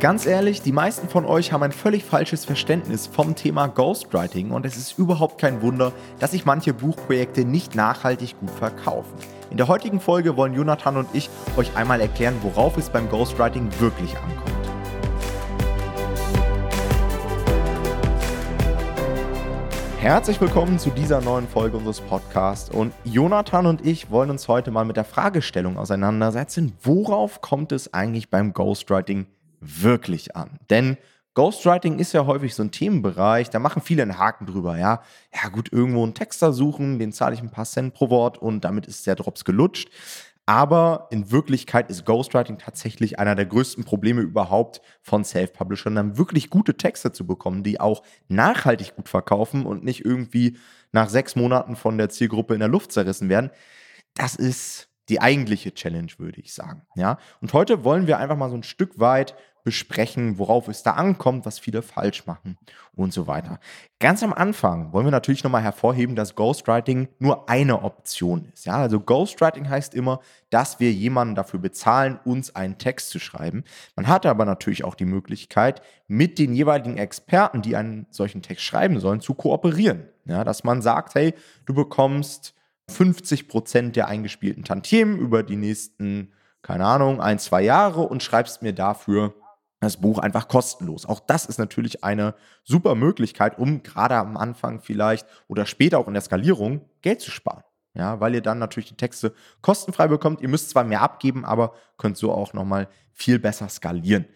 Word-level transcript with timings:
Ganz 0.00 0.26
ehrlich, 0.26 0.62
die 0.62 0.70
meisten 0.70 1.08
von 1.08 1.24
euch 1.24 1.50
haben 1.50 1.64
ein 1.64 1.72
völlig 1.72 2.04
falsches 2.04 2.44
Verständnis 2.44 3.08
vom 3.08 3.34
Thema 3.34 3.66
Ghostwriting 3.66 4.52
und 4.52 4.64
es 4.64 4.76
ist 4.76 4.96
überhaupt 4.96 5.40
kein 5.40 5.60
Wunder, 5.60 5.92
dass 6.20 6.30
sich 6.30 6.44
manche 6.44 6.72
Buchprojekte 6.72 7.44
nicht 7.44 7.74
nachhaltig 7.74 8.38
gut 8.38 8.52
verkaufen. 8.52 9.12
In 9.50 9.56
der 9.56 9.66
heutigen 9.66 9.98
Folge 9.98 10.36
wollen 10.36 10.54
Jonathan 10.54 10.98
und 10.98 11.08
ich 11.14 11.28
euch 11.56 11.74
einmal 11.76 12.00
erklären, 12.00 12.36
worauf 12.42 12.76
es 12.76 12.90
beim 12.90 13.08
Ghostwriting 13.08 13.70
wirklich 13.80 14.16
ankommt. 14.16 14.68
Herzlich 19.98 20.40
willkommen 20.40 20.78
zu 20.78 20.90
dieser 20.90 21.20
neuen 21.20 21.48
Folge 21.48 21.76
unseres 21.76 22.00
Podcasts. 22.00 22.70
Und 22.70 22.92
Jonathan 23.02 23.66
und 23.66 23.84
ich 23.84 24.12
wollen 24.12 24.30
uns 24.30 24.46
heute 24.46 24.70
mal 24.70 24.84
mit 24.84 24.96
der 24.96 25.02
Fragestellung 25.02 25.76
auseinandersetzen, 25.76 26.74
worauf 26.84 27.40
kommt 27.40 27.72
es 27.72 27.92
eigentlich 27.92 28.30
beim 28.30 28.52
Ghostwriting 28.52 29.26
wirklich 29.60 30.36
an? 30.36 30.58
Denn 30.70 30.96
Ghostwriting 31.34 32.00
ist 32.00 32.14
ja 32.14 32.26
häufig 32.26 32.54
so 32.54 32.64
ein 32.64 32.72
Themenbereich, 32.72 33.48
da 33.50 33.60
machen 33.60 33.80
viele 33.80 34.02
einen 34.02 34.18
Haken 34.18 34.46
drüber, 34.46 34.76
ja. 34.76 35.02
Ja, 35.32 35.48
gut, 35.50 35.72
irgendwo 35.72 36.02
einen 36.02 36.14
Texter 36.14 36.52
suchen, 36.52 36.98
den 36.98 37.12
zahle 37.12 37.34
ich 37.34 37.42
ein 37.42 37.50
paar 37.50 37.64
Cent 37.64 37.94
pro 37.94 38.10
Wort 38.10 38.38
und 38.38 38.64
damit 38.64 38.86
ist 38.86 39.06
der 39.06 39.14
Drops 39.14 39.44
gelutscht. 39.44 39.88
Aber 40.46 41.08
in 41.10 41.30
Wirklichkeit 41.30 41.90
ist 41.90 42.06
Ghostwriting 42.06 42.58
tatsächlich 42.58 43.18
einer 43.18 43.34
der 43.34 43.44
größten 43.46 43.84
Probleme 43.84 44.22
überhaupt 44.22 44.80
von 45.02 45.22
Self-Publishern, 45.22 45.94
dann 45.94 46.16
wirklich 46.16 46.48
gute 46.48 46.76
Texte 46.76 47.12
zu 47.12 47.26
bekommen, 47.26 47.62
die 47.62 47.78
auch 47.78 48.02
nachhaltig 48.28 48.96
gut 48.96 49.10
verkaufen 49.10 49.66
und 49.66 49.84
nicht 49.84 50.06
irgendwie 50.06 50.56
nach 50.90 51.10
sechs 51.10 51.36
Monaten 51.36 51.76
von 51.76 51.98
der 51.98 52.08
Zielgruppe 52.08 52.54
in 52.54 52.60
der 52.60 52.68
Luft 52.68 52.92
zerrissen 52.92 53.28
werden. 53.28 53.50
Das 54.14 54.34
ist 54.34 54.87
die 55.08 55.20
eigentliche 55.20 55.74
Challenge, 55.74 56.12
würde 56.18 56.40
ich 56.40 56.52
sagen. 56.52 56.82
Ja? 56.94 57.18
Und 57.40 57.52
heute 57.52 57.84
wollen 57.84 58.06
wir 58.06 58.18
einfach 58.18 58.36
mal 58.36 58.50
so 58.50 58.56
ein 58.56 58.62
Stück 58.62 58.98
weit 58.98 59.34
besprechen, 59.68 60.38
worauf 60.38 60.66
es 60.68 60.82
da 60.82 60.92
ankommt, 60.92 61.44
was 61.44 61.58
viele 61.58 61.82
falsch 61.82 62.24
machen 62.26 62.56
und 62.94 63.12
so 63.12 63.26
weiter. 63.26 63.60
Ganz 63.98 64.22
am 64.22 64.32
Anfang 64.32 64.94
wollen 64.94 65.06
wir 65.06 65.10
natürlich 65.10 65.44
nochmal 65.44 65.62
hervorheben, 65.62 66.16
dass 66.16 66.34
Ghostwriting 66.34 67.08
nur 67.18 67.50
eine 67.50 67.82
Option 67.82 68.48
ist. 68.54 68.64
Ja, 68.64 68.76
also 68.78 68.98
Ghostwriting 68.98 69.68
heißt 69.68 69.94
immer, 69.94 70.20
dass 70.48 70.80
wir 70.80 70.90
jemanden 70.90 71.34
dafür 71.34 71.60
bezahlen, 71.60 72.18
uns 72.24 72.56
einen 72.56 72.78
Text 72.78 73.10
zu 73.10 73.18
schreiben. 73.18 73.62
Man 73.94 74.06
hat 74.06 74.24
aber 74.24 74.46
natürlich 74.46 74.84
auch 74.84 74.94
die 74.94 75.04
Möglichkeit, 75.04 75.82
mit 76.06 76.38
den 76.38 76.54
jeweiligen 76.54 76.96
Experten, 76.96 77.60
die 77.60 77.76
einen 77.76 78.06
solchen 78.10 78.40
Text 78.40 78.64
schreiben 78.64 79.00
sollen, 79.00 79.20
zu 79.20 79.34
kooperieren. 79.34 80.08
Ja, 80.24 80.44
dass 80.44 80.64
man 80.64 80.80
sagt, 80.80 81.14
hey, 81.14 81.34
du 81.66 81.74
bekommst 81.74 82.54
50 82.88 83.48
Prozent 83.48 83.96
der 83.96 84.08
eingespielten 84.08 84.64
Tantiemen 84.64 85.18
über 85.18 85.42
die 85.42 85.56
nächsten, 85.56 86.32
keine 86.62 86.86
Ahnung, 86.86 87.20
ein, 87.20 87.38
zwei 87.38 87.62
Jahre 87.62 88.02
und 88.02 88.22
schreibst 88.22 88.62
mir 88.62 88.72
dafür 88.72 89.34
das 89.80 89.98
Buch 89.98 90.18
einfach 90.18 90.48
kostenlos. 90.48 91.06
Auch 91.06 91.20
das 91.20 91.46
ist 91.46 91.58
natürlich 91.58 92.02
eine 92.02 92.34
super 92.64 92.94
Möglichkeit, 92.94 93.58
um 93.58 93.82
gerade 93.82 94.16
am 94.16 94.36
Anfang 94.36 94.80
vielleicht 94.80 95.26
oder 95.46 95.66
später 95.66 95.98
auch 95.98 96.08
in 96.08 96.14
der 96.14 96.22
Skalierung 96.22 96.80
Geld 97.02 97.20
zu 97.20 97.30
sparen. 97.30 97.62
Ja, 97.94 98.20
weil 98.20 98.34
ihr 98.34 98.42
dann 98.42 98.58
natürlich 98.58 98.88
die 98.88 98.96
Texte 98.96 99.34
kostenfrei 99.60 100.08
bekommt. 100.08 100.40
Ihr 100.40 100.48
müsst 100.48 100.70
zwar 100.70 100.84
mehr 100.84 101.02
abgeben, 101.02 101.44
aber 101.44 101.74
könnt 101.96 102.16
so 102.16 102.32
auch 102.32 102.52
nochmal 102.52 102.88
viel 103.12 103.38
besser 103.38 103.68
skalieren. 103.68 104.26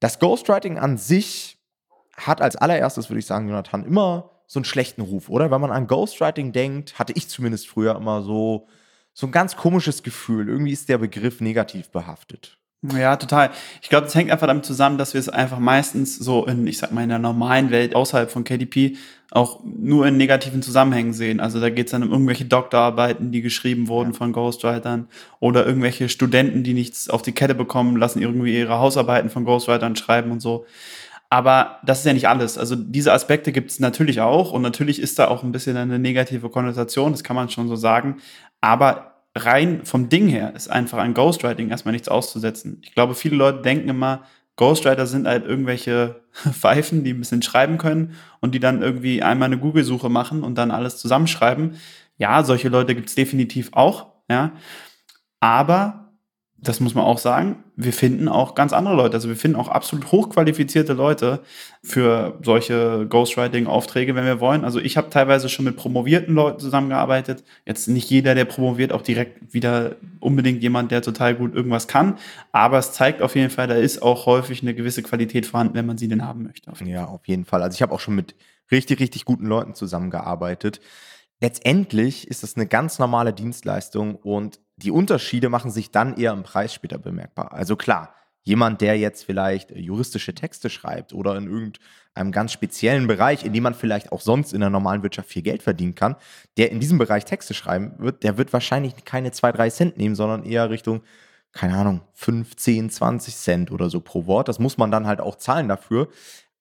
Das 0.00 0.18
Ghostwriting 0.18 0.78
an 0.78 0.96
sich 0.96 1.58
hat 2.16 2.40
als 2.40 2.56
allererstes, 2.56 3.08
würde 3.08 3.20
ich 3.20 3.26
sagen, 3.26 3.48
Jonathan, 3.48 3.84
immer 3.84 4.31
so 4.46 4.58
einen 4.58 4.64
schlechten 4.64 5.02
Ruf, 5.02 5.28
oder? 5.28 5.50
Wenn 5.50 5.60
man 5.60 5.70
an 5.70 5.86
Ghostwriting 5.86 6.52
denkt, 6.52 6.98
hatte 6.98 7.12
ich 7.16 7.28
zumindest 7.28 7.68
früher 7.68 7.96
immer 7.96 8.22
so, 8.22 8.68
so 9.12 9.26
ein 9.26 9.32
ganz 9.32 9.56
komisches 9.56 10.02
Gefühl. 10.02 10.48
Irgendwie 10.48 10.72
ist 10.72 10.88
der 10.88 10.98
Begriff 10.98 11.40
negativ 11.40 11.90
behaftet. 11.90 12.58
Ja, 12.84 13.14
total. 13.14 13.50
Ich 13.80 13.88
glaube, 13.88 14.06
das 14.06 14.14
hängt 14.16 14.32
einfach 14.32 14.48
damit 14.48 14.64
zusammen, 14.64 14.98
dass 14.98 15.14
wir 15.14 15.20
es 15.20 15.28
einfach 15.28 15.60
meistens 15.60 16.16
so 16.16 16.46
in, 16.46 16.66
ich 16.66 16.78
sag 16.78 16.90
mal, 16.90 17.04
in 17.04 17.10
der 17.10 17.20
normalen 17.20 17.70
Welt 17.70 17.94
außerhalb 17.94 18.28
von 18.28 18.42
KDP 18.42 18.96
auch 19.30 19.60
nur 19.64 20.06
in 20.08 20.16
negativen 20.16 20.62
Zusammenhängen 20.62 21.12
sehen. 21.12 21.38
Also 21.38 21.60
da 21.60 21.70
geht 21.70 21.86
es 21.86 21.92
dann 21.92 22.02
um 22.02 22.10
irgendwelche 22.10 22.44
Doktorarbeiten, 22.44 23.30
die 23.30 23.40
geschrieben 23.40 23.86
wurden 23.86 24.10
ja. 24.10 24.18
von 24.18 24.32
Ghostwritern 24.32 25.06
oder 25.38 25.64
irgendwelche 25.64 26.08
Studenten, 26.08 26.64
die 26.64 26.74
nichts 26.74 27.08
auf 27.08 27.22
die 27.22 27.32
Kette 27.32 27.54
bekommen, 27.54 27.96
lassen 27.96 28.20
irgendwie 28.20 28.58
ihre 28.58 28.80
Hausarbeiten 28.80 29.30
von 29.30 29.44
Ghostwritern 29.44 29.94
schreiben 29.94 30.32
und 30.32 30.40
so. 30.40 30.66
Aber 31.32 31.78
das 31.82 32.00
ist 32.00 32.04
ja 32.04 32.12
nicht 32.12 32.28
alles. 32.28 32.58
Also 32.58 32.76
diese 32.76 33.10
Aspekte 33.10 33.52
gibt 33.52 33.70
es 33.70 33.80
natürlich 33.80 34.20
auch 34.20 34.52
und 34.52 34.60
natürlich 34.60 35.00
ist 35.00 35.18
da 35.18 35.28
auch 35.28 35.42
ein 35.42 35.50
bisschen 35.50 35.78
eine 35.78 35.98
negative 35.98 36.50
Konnotation, 36.50 37.12
das 37.12 37.24
kann 37.24 37.36
man 37.36 37.48
schon 37.48 37.68
so 37.68 37.74
sagen. 37.74 38.18
Aber 38.60 39.22
rein 39.34 39.86
vom 39.86 40.10
Ding 40.10 40.28
her 40.28 40.52
ist 40.54 40.70
einfach 40.70 40.98
ein 40.98 41.14
Ghostwriting 41.14 41.70
erstmal 41.70 41.92
nichts 41.92 42.10
auszusetzen. 42.10 42.82
Ich 42.82 42.94
glaube, 42.94 43.14
viele 43.14 43.36
Leute 43.36 43.62
denken 43.62 43.88
immer, 43.88 44.24
Ghostwriter 44.56 45.06
sind 45.06 45.26
halt 45.26 45.46
irgendwelche 45.46 46.20
Pfeifen, 46.52 47.02
die 47.02 47.14
ein 47.14 47.20
bisschen 47.20 47.40
schreiben 47.40 47.78
können 47.78 48.14
und 48.40 48.54
die 48.54 48.60
dann 48.60 48.82
irgendwie 48.82 49.22
einmal 49.22 49.46
eine 49.46 49.56
Google-Suche 49.56 50.10
machen 50.10 50.42
und 50.42 50.58
dann 50.58 50.70
alles 50.70 50.98
zusammenschreiben. 50.98 51.76
Ja, 52.18 52.44
solche 52.44 52.68
Leute 52.68 52.94
gibt 52.94 53.08
es 53.08 53.14
definitiv 53.14 53.70
auch, 53.72 54.08
ja. 54.28 54.52
Aber 55.40 56.01
das 56.64 56.78
muss 56.78 56.94
man 56.94 57.04
auch 57.04 57.18
sagen, 57.18 57.64
wir 57.74 57.92
finden 57.92 58.28
auch 58.28 58.54
ganz 58.54 58.72
andere 58.72 58.94
Leute. 58.94 59.14
Also 59.14 59.28
wir 59.28 59.34
finden 59.34 59.56
auch 59.56 59.66
absolut 59.66 60.12
hochqualifizierte 60.12 60.92
Leute 60.92 61.40
für 61.82 62.38
solche 62.40 63.04
Ghostwriting-Aufträge, 63.08 64.14
wenn 64.14 64.24
wir 64.24 64.38
wollen. 64.38 64.64
Also 64.64 64.78
ich 64.78 64.96
habe 64.96 65.10
teilweise 65.10 65.48
schon 65.48 65.64
mit 65.64 65.76
promovierten 65.76 66.32
Leuten 66.36 66.60
zusammengearbeitet. 66.60 67.42
Jetzt 67.66 67.88
nicht 67.88 68.08
jeder, 68.08 68.36
der 68.36 68.44
promoviert, 68.44 68.92
auch 68.92 69.02
direkt 69.02 69.52
wieder 69.52 69.96
unbedingt 70.20 70.62
jemand, 70.62 70.92
der 70.92 71.02
total 71.02 71.34
gut 71.34 71.52
irgendwas 71.52 71.88
kann. 71.88 72.16
Aber 72.52 72.78
es 72.78 72.92
zeigt 72.92 73.22
auf 73.22 73.34
jeden 73.34 73.50
Fall, 73.50 73.66
da 73.66 73.74
ist 73.74 74.00
auch 74.00 74.26
häufig 74.26 74.62
eine 74.62 74.72
gewisse 74.72 75.02
Qualität 75.02 75.46
vorhanden, 75.46 75.74
wenn 75.74 75.86
man 75.86 75.98
sie 75.98 76.06
denn 76.06 76.24
haben 76.24 76.44
möchte. 76.44 76.70
Auf 76.70 76.80
ja, 76.80 77.06
auf 77.06 77.26
jeden 77.26 77.44
Fall. 77.44 77.60
Also 77.60 77.74
ich 77.74 77.82
habe 77.82 77.92
auch 77.92 78.00
schon 78.00 78.14
mit 78.14 78.36
richtig, 78.70 79.00
richtig 79.00 79.24
guten 79.24 79.46
Leuten 79.46 79.74
zusammengearbeitet. 79.74 80.80
Letztendlich 81.40 82.28
ist 82.28 82.44
das 82.44 82.54
eine 82.54 82.68
ganz 82.68 83.00
normale 83.00 83.32
Dienstleistung 83.32 84.14
und 84.14 84.60
die 84.82 84.90
Unterschiede 84.90 85.48
machen 85.48 85.70
sich 85.70 85.90
dann 85.90 86.16
eher 86.16 86.32
im 86.32 86.42
Preis 86.42 86.74
später 86.74 86.98
bemerkbar. 86.98 87.52
Also 87.52 87.76
klar, 87.76 88.14
jemand, 88.42 88.80
der 88.80 88.98
jetzt 88.98 89.24
vielleicht 89.24 89.70
juristische 89.70 90.34
Texte 90.34 90.68
schreibt 90.68 91.12
oder 91.12 91.36
in 91.36 91.46
irgendeinem 91.46 92.32
ganz 92.32 92.52
speziellen 92.52 93.06
Bereich, 93.06 93.44
in 93.44 93.52
dem 93.52 93.62
man 93.62 93.74
vielleicht 93.74 94.12
auch 94.12 94.20
sonst 94.20 94.52
in 94.52 94.60
der 94.60 94.70
normalen 94.70 95.02
Wirtschaft 95.02 95.28
viel 95.28 95.42
Geld 95.42 95.62
verdienen 95.62 95.94
kann, 95.94 96.16
der 96.56 96.70
in 96.70 96.80
diesem 96.80 96.98
Bereich 96.98 97.24
Texte 97.24 97.54
schreiben 97.54 97.94
wird, 97.98 98.24
der 98.24 98.38
wird 98.38 98.52
wahrscheinlich 98.52 99.04
keine 99.04 99.30
2, 99.30 99.52
3 99.52 99.70
Cent 99.70 99.96
nehmen, 99.96 100.14
sondern 100.14 100.44
eher 100.44 100.70
Richtung, 100.70 101.02
keine 101.52 101.76
Ahnung, 101.76 102.00
5, 102.14 102.56
10, 102.56 102.90
20 102.90 103.36
Cent 103.36 103.70
oder 103.70 103.90
so 103.90 104.00
pro 104.00 104.26
Wort. 104.26 104.48
Das 104.48 104.58
muss 104.58 104.78
man 104.78 104.90
dann 104.90 105.06
halt 105.06 105.20
auch 105.20 105.36
zahlen 105.36 105.68
dafür. 105.68 106.08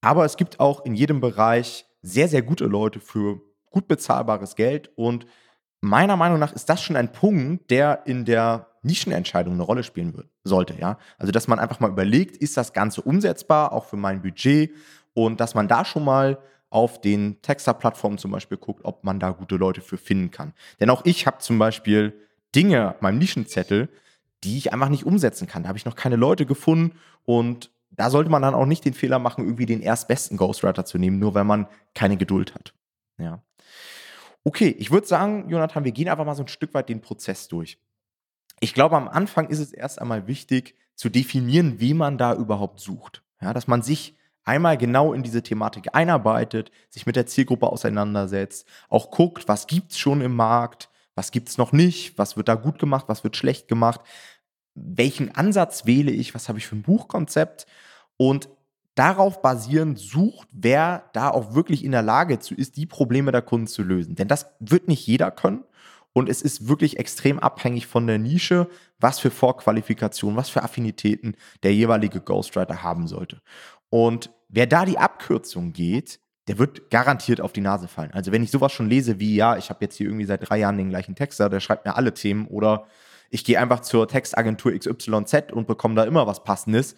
Aber 0.01 0.25
es 0.25 0.37
gibt 0.37 0.59
auch 0.59 0.85
in 0.85 0.95
jedem 0.95 1.21
Bereich 1.21 1.85
sehr, 2.01 2.27
sehr 2.27 2.41
gute 2.41 2.65
Leute 2.65 2.99
für 2.99 3.41
gut 3.69 3.87
bezahlbares 3.87 4.55
Geld 4.55 4.91
und 4.95 5.25
meiner 5.81 6.15
Meinung 6.15 6.39
nach 6.39 6.53
ist 6.53 6.69
das 6.69 6.81
schon 6.81 6.95
ein 6.95 7.11
Punkt, 7.11 7.69
der 7.69 8.03
in 8.05 8.25
der 8.25 8.67
Nischenentscheidung 8.83 9.53
eine 9.53 9.63
Rolle 9.63 9.83
spielen 9.83 10.15
wird, 10.15 10.29
sollte, 10.43 10.75
ja. 10.79 10.97
Also, 11.17 11.31
dass 11.31 11.47
man 11.47 11.59
einfach 11.59 11.79
mal 11.79 11.89
überlegt, 11.89 12.37
ist 12.37 12.57
das 12.57 12.73
Ganze 12.73 13.01
umsetzbar, 13.01 13.73
auch 13.73 13.85
für 13.85 13.97
mein 13.97 14.21
Budget 14.21 14.71
und 15.13 15.39
dass 15.39 15.55
man 15.55 15.67
da 15.67 15.85
schon 15.85 16.03
mal 16.03 16.39
auf 16.69 17.01
den 17.01 17.41
Texter-Plattformen 17.41 18.17
zum 18.17 18.31
Beispiel 18.31 18.57
guckt, 18.57 18.85
ob 18.85 19.03
man 19.03 19.19
da 19.19 19.31
gute 19.31 19.57
Leute 19.57 19.81
für 19.81 19.97
finden 19.97 20.31
kann. 20.31 20.53
Denn 20.79 20.89
auch 20.89 21.03
ich 21.05 21.27
habe 21.27 21.39
zum 21.39 21.59
Beispiel 21.59 22.13
Dinge 22.55 22.91
auf 22.91 23.01
meinem 23.01 23.17
Nischenzettel, 23.17 23.89
die 24.43 24.57
ich 24.57 24.73
einfach 24.73 24.89
nicht 24.89 25.05
umsetzen 25.05 25.47
kann. 25.47 25.63
Da 25.63 25.69
habe 25.69 25.77
ich 25.77 25.85
noch 25.85 25.95
keine 25.95 26.15
Leute 26.15 26.45
gefunden 26.45 26.97
und 27.25 27.71
da 27.91 28.09
sollte 28.09 28.31
man 28.31 28.41
dann 28.41 28.53
auch 28.53 28.65
nicht 28.65 28.85
den 28.85 28.93
Fehler 28.93 29.19
machen, 29.19 29.43
irgendwie 29.43 29.65
den 29.65 29.81
erstbesten 29.81 30.37
Ghostwriter 30.37 30.85
zu 30.85 30.97
nehmen, 30.97 31.19
nur 31.19 31.35
weil 31.35 31.43
man 31.43 31.67
keine 31.93 32.15
Geduld 32.15 32.55
hat. 32.55 32.73
Ja. 33.17 33.43
Okay, 34.43 34.75
ich 34.79 34.91
würde 34.91 35.07
sagen, 35.07 35.49
Jonathan, 35.49 35.83
wir 35.83 35.91
gehen 35.91 36.09
einfach 36.09 36.25
mal 36.25 36.35
so 36.35 36.43
ein 36.43 36.47
Stück 36.47 36.73
weit 36.73 36.89
den 36.89 37.01
Prozess 37.01 37.47
durch. 37.47 37.77
Ich 38.59 38.73
glaube, 38.73 38.95
am 38.95 39.07
Anfang 39.07 39.49
ist 39.49 39.59
es 39.59 39.71
erst 39.71 40.01
einmal 40.01 40.27
wichtig 40.27 40.75
zu 40.95 41.09
definieren, 41.09 41.79
wie 41.79 41.93
man 41.93 42.17
da 42.17 42.33
überhaupt 42.35 42.79
sucht. 42.79 43.23
Ja, 43.41 43.53
dass 43.53 43.67
man 43.67 43.81
sich 43.81 44.15
einmal 44.43 44.77
genau 44.77 45.13
in 45.13 45.23
diese 45.23 45.43
Thematik 45.43 45.93
einarbeitet, 45.93 46.71
sich 46.89 47.05
mit 47.05 47.15
der 47.15 47.25
Zielgruppe 47.25 47.67
auseinandersetzt, 47.67 48.67
auch 48.89 49.11
guckt, 49.11 49.47
was 49.47 49.67
gibt 49.67 49.91
es 49.91 49.99
schon 49.99 50.21
im 50.21 50.35
Markt, 50.35 50.89
was 51.15 51.31
gibt 51.31 51.49
es 51.49 51.57
noch 51.57 51.71
nicht, 51.71 52.17
was 52.17 52.37
wird 52.37 52.47
da 52.47 52.55
gut 52.55 52.79
gemacht, 52.79 53.05
was 53.07 53.23
wird 53.23 53.37
schlecht 53.37 53.67
gemacht, 53.67 54.01
welchen 54.73 55.35
Ansatz 55.35 55.85
wähle 55.85 56.11
ich, 56.11 56.33
was 56.33 56.49
habe 56.49 56.59
ich 56.59 56.67
für 56.67 56.75
ein 56.75 56.83
Buchkonzept 56.83 57.65
und 58.17 58.49
darauf 58.95 59.41
basierend 59.41 59.99
sucht, 59.99 60.47
wer 60.51 61.09
da 61.13 61.29
auch 61.29 61.53
wirklich 61.53 61.83
in 61.83 61.91
der 61.91 62.01
Lage 62.01 62.39
zu 62.39 62.53
ist, 62.53 62.77
die 62.77 62.85
Probleme 62.85 63.31
der 63.31 63.41
Kunden 63.41 63.67
zu 63.67 63.83
lösen. 63.83 64.15
Denn 64.15 64.27
das 64.27 64.47
wird 64.59 64.87
nicht 64.87 65.05
jeder 65.07 65.31
können. 65.31 65.63
Und 66.13 66.27
es 66.27 66.41
ist 66.41 66.67
wirklich 66.67 66.99
extrem 66.99 67.39
abhängig 67.39 67.87
von 67.87 68.05
der 68.05 68.17
Nische, 68.17 68.67
was 68.99 69.19
für 69.19 69.31
Vorqualifikationen, 69.31 70.35
was 70.35 70.49
für 70.49 70.61
Affinitäten 70.61 71.35
der 71.63 71.73
jeweilige 71.73 72.19
Ghostwriter 72.19 72.83
haben 72.83 73.07
sollte. 73.07 73.41
Und 73.89 74.29
wer 74.49 74.67
da 74.67 74.83
die 74.83 74.97
Abkürzung 74.97 75.71
geht, 75.71 76.19
der 76.47 76.57
wird 76.57 76.89
garantiert 76.89 77.39
auf 77.39 77.53
die 77.53 77.61
Nase 77.61 77.87
fallen. 77.87 78.11
Also 78.11 78.33
wenn 78.33 78.43
ich 78.43 78.51
sowas 78.51 78.73
schon 78.73 78.89
lese 78.89 79.19
wie, 79.19 79.35
ja, 79.35 79.55
ich 79.55 79.69
habe 79.69 79.85
jetzt 79.85 79.95
hier 79.95 80.07
irgendwie 80.07 80.25
seit 80.25 80.49
drei 80.49 80.57
Jahren 80.57 80.77
den 80.77 80.89
gleichen 80.89 81.15
Texter, 81.15 81.49
der 81.49 81.61
schreibt 81.61 81.85
mir 81.85 81.95
alle 81.95 82.13
Themen 82.13 82.47
oder 82.47 82.87
ich 83.29 83.45
gehe 83.45 83.59
einfach 83.59 83.79
zur 83.79 84.07
Textagentur 84.07 84.73
XYZ 84.73 85.53
und 85.53 85.67
bekomme 85.67 85.95
da 85.95 86.03
immer 86.03 86.27
was 86.27 86.43
Passendes, 86.43 86.95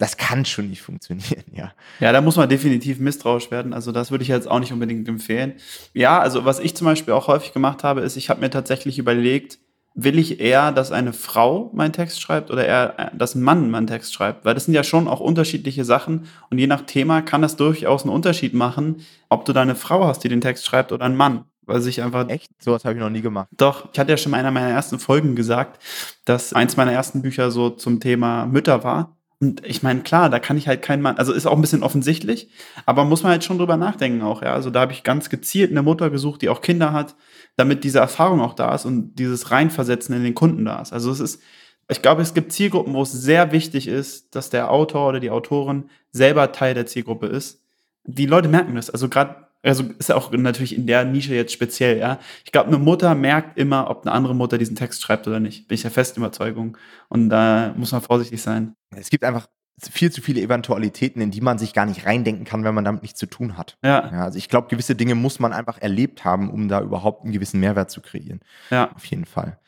das 0.00 0.16
kann 0.16 0.46
schon 0.46 0.70
nicht 0.70 0.80
funktionieren, 0.80 1.44
ja. 1.52 1.72
Ja, 2.00 2.12
da 2.12 2.20
muss 2.20 2.36
man 2.36 2.48
definitiv 2.48 2.98
misstrauisch 2.98 3.50
werden. 3.50 3.74
Also 3.74 3.92
das 3.92 4.10
würde 4.10 4.22
ich 4.22 4.28
jetzt 4.28 4.50
auch 4.50 4.58
nicht 4.58 4.72
unbedingt 4.72 5.06
empfehlen. 5.06 5.54
Ja, 5.92 6.18
also 6.18 6.44
was 6.44 6.58
ich 6.58 6.74
zum 6.74 6.86
Beispiel 6.86 7.12
auch 7.12 7.28
häufig 7.28 7.52
gemacht 7.52 7.84
habe, 7.84 8.00
ist, 8.00 8.16
ich 8.16 8.30
habe 8.30 8.40
mir 8.40 8.50
tatsächlich 8.50 8.98
überlegt, 8.98 9.58
will 9.94 10.18
ich 10.18 10.40
eher, 10.40 10.72
dass 10.72 10.90
eine 10.90 11.12
Frau 11.12 11.70
meinen 11.74 11.92
Text 11.92 12.20
schreibt 12.20 12.50
oder 12.50 12.64
eher, 12.64 12.94
äh, 12.98 13.16
dass 13.16 13.34
ein 13.34 13.42
Mann 13.42 13.70
meinen 13.70 13.86
Text 13.88 14.14
schreibt? 14.14 14.46
Weil 14.46 14.54
das 14.54 14.64
sind 14.64 14.74
ja 14.74 14.84
schon 14.84 15.06
auch 15.06 15.20
unterschiedliche 15.20 15.84
Sachen 15.84 16.26
und 16.48 16.58
je 16.58 16.66
nach 16.66 16.82
Thema 16.82 17.20
kann 17.20 17.42
das 17.42 17.56
durchaus 17.56 18.04
einen 18.04 18.12
Unterschied 18.12 18.54
machen, 18.54 19.02
ob 19.28 19.44
du 19.44 19.52
da 19.52 19.60
eine 19.60 19.74
Frau 19.74 20.06
hast, 20.06 20.24
die 20.24 20.30
den 20.30 20.40
Text 20.40 20.64
schreibt 20.64 20.92
oder 20.92 21.04
ein 21.04 21.16
Mann. 21.16 21.44
Weil 21.66 21.82
sich 21.82 22.02
einfach. 22.02 22.28
Echt? 22.28 22.50
Sowas 22.58 22.84
habe 22.84 22.94
ich 22.94 23.00
noch 23.00 23.10
nie 23.10 23.20
gemacht. 23.20 23.48
Doch, 23.56 23.90
ich 23.92 23.98
hatte 23.98 24.10
ja 24.10 24.16
schon 24.16 24.32
in 24.32 24.38
einer 24.38 24.50
meiner 24.50 24.70
ersten 24.70 24.98
Folgen 24.98 25.36
gesagt, 25.36 25.80
dass 26.24 26.52
eins 26.52 26.76
meiner 26.76 26.92
ersten 26.92 27.22
Bücher 27.22 27.50
so 27.50 27.70
zum 27.70 28.00
Thema 28.00 28.46
Mütter 28.46 28.82
war. 28.82 29.19
Und 29.42 29.64
ich 29.66 29.82
meine, 29.82 30.02
klar, 30.02 30.28
da 30.28 30.38
kann 30.38 30.58
ich 30.58 30.68
halt 30.68 30.82
keinen 30.82 31.00
Mann, 31.00 31.16
also 31.16 31.32
ist 31.32 31.46
auch 31.46 31.54
ein 31.54 31.62
bisschen 31.62 31.82
offensichtlich, 31.82 32.50
aber 32.84 33.06
muss 33.06 33.22
man 33.22 33.32
halt 33.32 33.44
schon 33.44 33.56
drüber 33.56 33.78
nachdenken 33.78 34.20
auch, 34.20 34.42
ja. 34.42 34.52
Also 34.52 34.68
da 34.68 34.80
habe 34.80 34.92
ich 34.92 35.02
ganz 35.02 35.30
gezielt 35.30 35.70
eine 35.70 35.82
Mutter 35.82 36.10
gesucht, 36.10 36.42
die 36.42 36.50
auch 36.50 36.60
Kinder 36.60 36.92
hat, 36.92 37.16
damit 37.56 37.82
diese 37.82 38.00
Erfahrung 38.00 38.42
auch 38.42 38.52
da 38.52 38.74
ist 38.74 38.84
und 38.84 39.14
dieses 39.14 39.50
Reinversetzen 39.50 40.14
in 40.14 40.24
den 40.24 40.34
Kunden 40.34 40.66
da 40.66 40.82
ist. 40.82 40.92
Also 40.92 41.10
es 41.10 41.20
ist, 41.20 41.42
ich 41.88 42.02
glaube, 42.02 42.20
es 42.20 42.34
gibt 42.34 42.52
Zielgruppen, 42.52 42.92
wo 42.92 43.02
es 43.02 43.12
sehr 43.12 43.50
wichtig 43.50 43.88
ist, 43.88 44.34
dass 44.36 44.50
der 44.50 44.70
Autor 44.70 45.08
oder 45.08 45.20
die 45.20 45.30
Autorin 45.30 45.88
selber 46.12 46.52
Teil 46.52 46.74
der 46.74 46.86
Zielgruppe 46.86 47.26
ist. 47.26 47.62
Die 48.04 48.26
Leute 48.26 48.48
merken 48.48 48.74
das. 48.74 48.90
Also 48.90 49.08
gerade 49.08 49.48
also 49.62 49.84
ist 49.98 50.08
ja 50.08 50.16
auch 50.16 50.32
natürlich 50.32 50.74
in 50.74 50.86
der 50.86 51.04
Nische 51.04 51.34
jetzt 51.34 51.52
speziell, 51.52 51.98
ja. 51.98 52.18
Ich 52.44 52.52
glaube, 52.52 52.68
eine 52.68 52.78
Mutter 52.78 53.14
merkt 53.14 53.58
immer, 53.58 53.90
ob 53.90 54.06
eine 54.06 54.12
andere 54.12 54.34
Mutter 54.34 54.58
diesen 54.58 54.76
Text 54.76 55.02
schreibt 55.02 55.26
oder 55.26 55.40
nicht. 55.40 55.68
Bin 55.68 55.74
ich 55.74 55.82
der 55.82 55.90
festen 55.90 56.20
Überzeugung. 56.20 56.76
Und 57.08 57.28
da 57.28 57.74
muss 57.76 57.92
man 57.92 58.00
vorsichtig 58.00 58.40
sein. 58.40 58.74
Es 58.96 59.10
gibt 59.10 59.24
einfach 59.24 59.48
viel 59.78 60.10
zu 60.10 60.20
viele 60.20 60.40
Eventualitäten, 60.40 61.20
in 61.20 61.30
die 61.30 61.40
man 61.40 61.58
sich 61.58 61.72
gar 61.72 61.86
nicht 61.86 62.06
reindenken 62.06 62.44
kann, 62.44 62.64
wenn 62.64 62.74
man 62.74 62.84
damit 62.84 63.02
nichts 63.02 63.18
zu 63.18 63.26
tun 63.26 63.56
hat. 63.56 63.78
Ja. 63.82 64.10
ja 64.12 64.24
also 64.24 64.38
ich 64.38 64.48
glaube, 64.48 64.68
gewisse 64.68 64.94
Dinge 64.94 65.14
muss 65.14 65.40
man 65.40 65.52
einfach 65.52 65.78
erlebt 65.78 66.24
haben, 66.24 66.50
um 66.50 66.68
da 66.68 66.80
überhaupt 66.80 67.24
einen 67.24 67.32
gewissen 67.32 67.60
Mehrwert 67.60 67.90
zu 67.90 68.00
kreieren. 68.00 68.40
Ja. 68.70 68.92
Auf 68.94 69.04
jeden 69.06 69.24
Fall. 69.24 69.58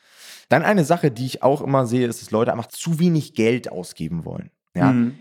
Dann 0.49 0.63
eine 0.63 0.85
Sache, 0.85 1.11
die 1.11 1.25
ich 1.25 1.43
auch 1.43 1.63
immer 1.63 1.87
sehe, 1.87 2.07
ist, 2.07 2.21
dass 2.21 2.31
Leute 2.31 2.53
einfach 2.53 2.67
zu 2.67 2.99
wenig 2.99 3.35
Geld 3.35 3.73
ausgeben 3.73 4.25
wollen. 4.25 4.51
Ja. 4.75 4.93
Mhm. 4.93 5.19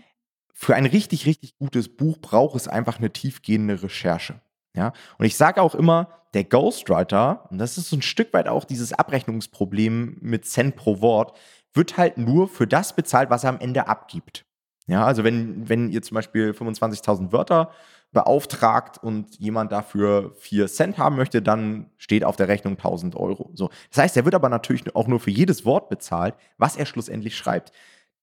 Für 0.52 0.74
ein 0.76 0.86
richtig, 0.86 1.26
richtig 1.26 1.56
gutes 1.56 1.88
Buch 1.88 2.18
braucht 2.18 2.56
es 2.56 2.68
einfach 2.68 2.98
eine 2.98 3.12
tiefgehende 3.12 3.82
Recherche. 3.82 4.40
Ja, 4.74 4.92
und 5.18 5.26
ich 5.26 5.36
sage 5.36 5.60
auch 5.60 5.74
immer, 5.74 6.08
der 6.34 6.44
Ghostwriter, 6.44 7.46
und 7.50 7.58
das 7.58 7.76
ist 7.76 7.90
so 7.90 7.96
ein 7.96 8.02
Stück 8.02 8.32
weit 8.32 8.48
auch 8.48 8.64
dieses 8.64 8.92
Abrechnungsproblem 8.92 10.16
mit 10.20 10.46
Cent 10.46 10.76
pro 10.76 11.00
Wort, 11.00 11.38
wird 11.74 11.96
halt 11.96 12.18
nur 12.18 12.48
für 12.48 12.66
das 12.66 12.94
bezahlt, 12.94 13.30
was 13.30 13.44
er 13.44 13.50
am 13.50 13.60
Ende 13.60 13.86
abgibt. 13.86 14.44
Ja, 14.86 15.04
also 15.04 15.24
wenn, 15.24 15.68
wenn 15.68 15.90
ihr 15.90 16.02
zum 16.02 16.16
Beispiel 16.16 16.50
25.000 16.50 17.32
Wörter 17.32 17.70
beauftragt 18.12 18.98
und 19.02 19.38
jemand 19.38 19.72
dafür 19.72 20.34
4 20.38 20.66
Cent 20.68 20.98
haben 20.98 21.16
möchte, 21.16 21.40
dann 21.40 21.90
steht 21.96 22.24
auf 22.24 22.36
der 22.36 22.48
Rechnung 22.48 22.74
1000 22.74 23.16
Euro. 23.16 23.50
So. 23.54 23.70
Das 23.90 24.02
heißt, 24.02 24.16
er 24.16 24.24
wird 24.24 24.34
aber 24.34 24.48
natürlich 24.48 24.94
auch 24.94 25.06
nur 25.06 25.20
für 25.20 25.30
jedes 25.30 25.64
Wort 25.64 25.88
bezahlt, 25.88 26.34
was 26.58 26.76
er 26.76 26.84
schlussendlich 26.84 27.36
schreibt. 27.36 27.72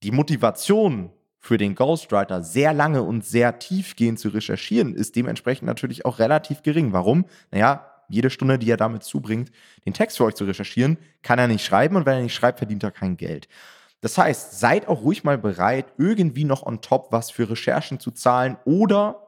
Die 0.04 0.12
Motivation 0.12 1.12
für 1.40 1.58
den 1.58 1.74
Ghostwriter 1.76 2.44
sehr 2.44 2.74
lange 2.74 3.02
und 3.02 3.26
sehr 3.26 3.60
tiefgehend 3.60 4.20
zu 4.20 4.30
recherchieren, 4.30 4.94
ist 4.94 5.16
dementsprechend 5.16 5.66
natürlich 5.66 6.06
auch 6.06 6.20
relativ 6.20 6.62
gering. 6.62 6.92
Warum? 6.92 7.26
Naja, 7.52 7.86
jede 8.10 8.30
Stunde, 8.30 8.60
die 8.60 8.70
er 8.70 8.78
damit 8.78 9.04
zubringt, 9.04 9.52
den 9.86 9.94
Text 9.94 10.18
für 10.18 10.26
euch 10.26 10.36
zu 10.36 10.44
recherchieren, 10.44 10.98
kann 11.22 11.40
er 11.40 11.48
nicht 11.48 11.66
schreiben 11.66 11.96
und 11.96 12.06
wenn 12.06 12.18
er 12.18 12.24
nicht 12.24 12.36
schreibt, 12.36 12.60
verdient 12.60 12.84
er 12.84 12.92
kein 12.92 13.18
Geld. 13.18 13.48
Das 14.02 14.18
heißt, 14.18 14.60
seid 14.60 14.88
auch 14.88 15.02
ruhig 15.02 15.24
mal 15.24 15.38
bereit, 15.38 15.94
irgendwie 15.98 16.46
noch 16.46 16.64
on 16.64 16.82
top 16.82 17.12
was 17.12 17.32
für 17.32 17.50
Recherchen 17.50 18.00
zu 18.00 18.12
zahlen 18.12 18.58
oder 18.66 19.28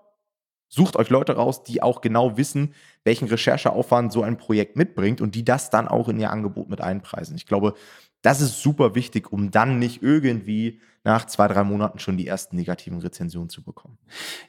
sucht 0.70 0.96
euch 0.96 1.10
Leute 1.10 1.36
raus, 1.36 1.64
die 1.64 1.84
auch 1.84 2.00
genau 2.02 2.38
wissen, 2.38 2.74
welchen 3.04 3.28
Rechercheaufwand 3.28 4.14
so 4.14 4.24
ein 4.24 4.38
Projekt 4.38 4.78
mitbringt 4.78 5.20
und 5.20 5.36
die 5.36 5.44
das 5.44 5.70
dann 5.70 5.88
auch 5.88 6.08
in 6.08 6.20
ihr 6.20 6.32
Angebot 6.32 6.70
mit 6.70 6.80
einpreisen. 6.80 7.36
Ich 7.36 7.46
glaube, 7.46 7.74
das 8.22 8.42
ist 8.42 8.62
super 8.62 8.96
wichtig, 8.96 9.32
um 9.32 9.52
dann 9.52 9.80
nicht 9.80 10.04
irgendwie 10.04 10.80
nach 11.04 11.26
zwei, 11.26 11.48
drei 11.48 11.64
Monaten 11.64 11.98
schon 11.98 12.18
die 12.18 12.28
ersten 12.28 12.56
negativen 12.56 13.00
Rezensionen 13.00 13.50
zu 13.50 13.64
bekommen. 13.64 13.98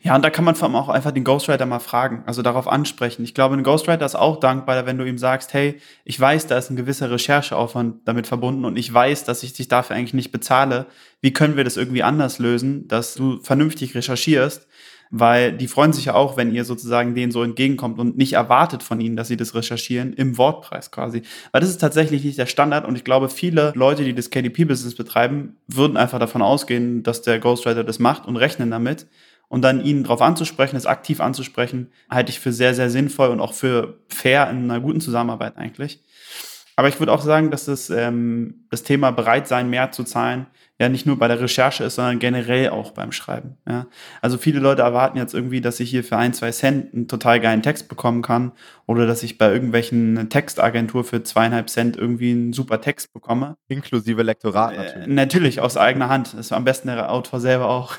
Ja, 0.03 0.15
und 0.15 0.23
da 0.23 0.29
kann 0.29 0.45
man 0.45 0.55
vor 0.55 0.69
allem 0.69 0.77
auch 0.77 0.91
einfach 0.91 1.11
den 1.11 1.25
Ghostwriter 1.25 1.65
mal 1.65 1.79
fragen, 1.79 2.25
also 2.27 2.43
darauf 2.43 2.69
ansprechen. 2.69 3.25
Ich 3.25 3.35
glaube, 3.35 3.57
ein 3.57 3.63
Ghostwriter 3.63 4.05
ist 4.05 4.17
auch 4.17 4.39
dankbar, 4.39 4.85
wenn 4.85 4.99
du 4.99 5.05
ihm 5.05 5.17
sagst, 5.17 5.55
hey, 5.55 5.81
ich 6.05 6.21
weiß, 6.21 6.49
da 6.49 6.59
ist 6.59 6.69
ein 6.69 6.77
gewisser 6.77 7.11
Rechercheaufwand 7.11 8.07
damit 8.07 8.27
verbunden 8.27 8.67
und 8.67 8.77
ich 8.77 8.93
weiß, 8.93 9.25
dass 9.25 9.43
ich 9.43 9.55
dich 9.55 9.69
dafür 9.69 9.97
eigentlich 9.97 10.13
nicht 10.13 10.33
bezahle. 10.33 10.87
Wie 11.23 11.33
können 11.33 11.57
wir 11.57 11.65
das 11.65 11.79
irgendwie 11.79 12.03
anders 12.03 12.39
lösen, 12.39 12.87
dass 12.87 13.15
du 13.15 13.41
vernünftig 13.41 13.95
recherchierst? 13.95 14.67
Weil 15.15 15.53
die 15.53 15.69
freuen 15.69 15.93
sich 15.93 16.07
ja 16.07 16.15
auch, 16.15 16.39
wenn 16.39 16.55
ihr 16.55 16.65
sozusagen 16.65 17.15
denen 17.15 17.33
so 17.33 17.43
entgegenkommt 17.43 17.99
und 17.99 18.17
nicht 18.17 18.33
erwartet 18.33 18.83
von 18.83 18.99
ihnen, 18.99 19.15
dass 19.15 19.29
sie 19.29 19.37
das 19.37 19.55
recherchieren 19.55 20.15
im 20.15 20.39
Wortpreis 20.39 20.91
quasi. 20.91 21.21
Weil 21.53 21.61
das 21.61 21.69
ist 21.69 21.83
tatsächlich 21.83 22.25
nicht 22.25 22.39
der 22.39 22.47
Standard 22.47 22.87
und 22.87 22.97
ich 22.97 23.05
glaube, 23.05 23.29
viele 23.29 23.73
Leute, 23.77 24.05
die 24.05 24.15
das 24.15 24.31
KDP-Business 24.31 24.95
betreiben, 24.95 25.57
würden 25.69 25.99
einfach 25.99 26.19
davon 26.19 26.41
ausgehen, 26.41 27.03
dass 27.03 27.21
der 27.21 27.39
Ghostwriter 27.39 27.85
das 27.85 27.99
macht 27.99 28.27
und 28.27 28.37
rechnen 28.37 28.71
damit. 28.71 29.07
Und 29.49 29.61
dann 29.61 29.85
ihn 29.85 30.03
darauf 30.03 30.23
anzusprechen, 30.23 30.77
es 30.77 30.87
aktiv 30.87 31.21
anzusprechen, 31.21 31.93
halte 32.09 32.31
ich 32.31 32.41
für 32.41 32.55
sehr, 32.55 32.75
sehr 32.75 32.89
sinnvoll 32.89 33.29
und 33.29 33.41
auch 33.41 33.53
für 33.53 33.99
fair 34.09 34.49
in 34.49 34.71
einer 34.71 34.81
guten 34.81 35.03
Zusammenarbeit 35.03 35.59
eigentlich. 35.59 36.01
Aber 36.77 36.89
ich 36.89 36.99
würde 36.99 37.13
auch 37.13 37.23
sagen, 37.23 37.51
dass 37.51 37.67
das, 37.67 37.91
ähm, 37.91 38.67
das 38.71 38.83
Thema 38.83 39.11
bereit 39.11 39.47
sein, 39.47 39.69
mehr 39.69 39.93
zu 39.93 40.05
zahlen, 40.05 40.47
ja 40.79 40.89
nicht 40.89 41.07
nur 41.07 41.19
bei 41.19 41.29
der 41.29 41.41
Recherche 41.41 41.85
ist, 41.85 41.95
sondern 41.95 42.19
generell 42.19 42.71
auch 42.71 42.91
beim 42.91 43.13
Schreiben. 43.13 43.57
Ja. 43.69 43.87
Also 44.21 44.37
viele 44.39 44.59
Leute 44.59 44.83
erwarten 44.83 45.17
jetzt 45.17 45.35
irgendwie, 45.35 45.61
dass 45.61 45.81
ich 45.81 45.91
hier 45.91 46.03
für 46.03 46.17
ein, 46.17 46.35
zwei 46.35 46.51
Cent 46.51 46.93
einen 46.93 47.09
total 47.09 47.41
geilen 47.41 47.63
Text 47.63 47.89
bekommen 47.89 48.23
kann 48.23 48.53
oder 48.87 49.07
dass 49.07 49.23
ich 49.23 49.39
bei 49.39 49.53
irgendwelchen 49.53 50.29
Textagentur 50.29 51.05
für 51.05 51.23
zweieinhalb 51.23 51.71
Cent 51.71 51.97
irgendwie 51.97 52.33
einen 52.33 52.53
super 52.53 52.81
Text 52.81 53.13
bekomme. 53.13 53.57
Inklusive 53.69 54.23
Lektorat 54.23 54.77
natürlich. 54.77 55.07
Äh, 55.07 55.11
natürlich, 55.11 55.61
aus 55.61 55.77
eigener 55.77 56.09
Hand. 56.09 56.33
Das 56.33 56.41
ist 56.41 56.53
am 56.53 56.65
besten 56.65 56.89
der 56.89 57.13
Autor 57.13 57.41
selber 57.41 57.69
auch. 57.69 57.95